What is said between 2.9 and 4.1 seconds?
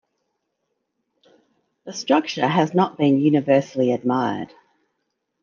been universally